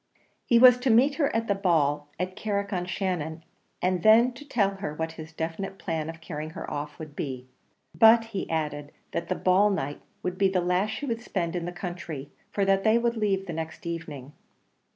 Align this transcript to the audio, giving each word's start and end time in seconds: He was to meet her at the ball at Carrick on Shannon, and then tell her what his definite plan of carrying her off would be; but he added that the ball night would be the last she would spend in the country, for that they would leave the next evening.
He 0.47 0.57
was 0.57 0.79
to 0.79 0.89
meet 0.89 1.13
her 1.21 1.29
at 1.35 1.47
the 1.47 1.53
ball 1.53 2.07
at 2.19 2.35
Carrick 2.35 2.73
on 2.73 2.85
Shannon, 2.87 3.43
and 3.83 4.01
then 4.01 4.33
tell 4.33 4.77
her 4.77 4.95
what 4.95 5.11
his 5.11 5.31
definite 5.31 5.77
plan 5.77 6.09
of 6.09 6.21
carrying 6.21 6.49
her 6.57 6.67
off 6.71 6.97
would 6.97 7.15
be; 7.15 7.45
but 7.93 8.25
he 8.33 8.49
added 8.49 8.93
that 9.11 9.27
the 9.29 9.35
ball 9.35 9.69
night 9.69 10.01
would 10.23 10.39
be 10.39 10.49
the 10.49 10.59
last 10.59 10.89
she 10.89 11.05
would 11.05 11.21
spend 11.21 11.55
in 11.55 11.65
the 11.65 11.71
country, 11.71 12.31
for 12.49 12.65
that 12.65 12.83
they 12.83 12.97
would 12.97 13.15
leave 13.15 13.45
the 13.45 13.53
next 13.53 13.85
evening. 13.85 14.33